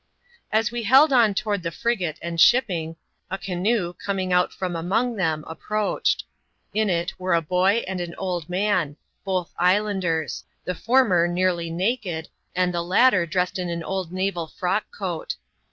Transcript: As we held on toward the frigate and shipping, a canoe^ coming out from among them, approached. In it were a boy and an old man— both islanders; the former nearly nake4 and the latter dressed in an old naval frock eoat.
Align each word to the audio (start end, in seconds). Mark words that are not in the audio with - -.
As 0.51 0.71
we 0.71 0.81
held 0.81 1.13
on 1.13 1.35
toward 1.35 1.61
the 1.61 1.69
frigate 1.69 2.17
and 2.23 2.41
shipping, 2.41 2.95
a 3.29 3.37
canoe^ 3.37 3.93
coming 4.03 4.33
out 4.33 4.51
from 4.51 4.75
among 4.75 5.15
them, 5.15 5.43
approached. 5.45 6.23
In 6.73 6.89
it 6.89 7.13
were 7.19 7.35
a 7.35 7.41
boy 7.43 7.83
and 7.87 8.01
an 8.01 8.15
old 8.17 8.49
man— 8.49 8.97
both 9.23 9.53
islanders; 9.59 10.43
the 10.65 10.73
former 10.73 11.27
nearly 11.27 11.69
nake4 11.69 12.25
and 12.55 12.73
the 12.73 12.81
latter 12.81 13.27
dressed 13.27 13.59
in 13.59 13.69
an 13.69 13.83
old 13.83 14.11
naval 14.11 14.47
frock 14.47 14.85
eoat. 14.99 15.35